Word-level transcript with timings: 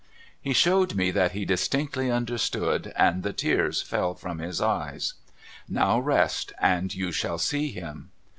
He 0.41 0.51
showed 0.53 0.95
me 0.95 1.11
that 1.11 1.33
he 1.33 1.45
distinctly 1.45 2.09
understood, 2.09 2.91
and 2.95 3.21
the 3.21 3.33
tears 3.33 3.83
fell 3.83 4.15
from 4.15 4.39
his 4.39 4.59
eyes.' 4.59 5.13
Now 5.69 5.99
rest, 5.99 6.53
and 6.59 6.91
you 6.91 7.11
shall 7.11 7.37
see 7.37 7.71
him.' 7.71 8.09